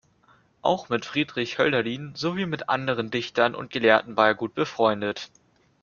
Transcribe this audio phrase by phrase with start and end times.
[0.63, 5.29] Auch mit Friedrich Hölderlin sowie mit anderen Dichtern und Gelehrten war er gut befreundet.